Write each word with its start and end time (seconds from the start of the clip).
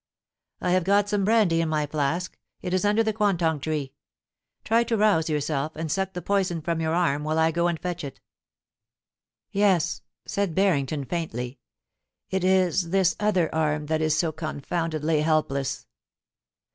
* 0.35 0.61
I 0.67 0.71
have 0.71 0.83
got 0.83 1.07
some 1.09 1.23
brandy 1.23 1.61
in 1.61 1.69
my 1.69 1.85
flask; 1.85 2.35
it 2.59 2.73
is 2.73 2.83
under 2.85 3.03
the 3.03 3.13
quantong 3.13 3.59
tree. 3.61 3.93
Try 4.63 4.83
to 4.85 4.97
rouse 4.97 5.29
yourself, 5.29 5.75
and 5.75 5.91
suck 5.91 6.13
the 6.13 6.23
poison 6.23 6.59
from 6.63 6.81
your 6.81 6.95
arm 6.95 7.23
while 7.23 7.37
I 7.37 7.51
go 7.51 7.67
and 7.67 7.79
fetch 7.79 8.03
it' 8.03 8.17
IN 9.51 9.59
THE 9.59 9.59
SCRUB, 9.59 9.61
201 9.61 9.75
Yes/ 9.75 10.01
said 10.25 10.55
Barrington, 10.55 11.05
faintly. 11.05 11.59
* 11.93 12.29
It 12.31 12.43
is 12.43 12.89
this 12.89 13.15
other 13.19 13.53
arm 13.53 13.85
that 13.85 14.01
is 14.01 14.17
so 14.17 14.31
confoundedly 14.31 15.21
helpless.' 15.21 15.85